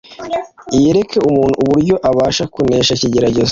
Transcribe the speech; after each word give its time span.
yereke 0.83 1.17
umuntu 1.29 1.55
uburyo 1.63 1.95
abasha 2.09 2.43
kunesha 2.53 2.91
ikigeragezo 2.93 3.49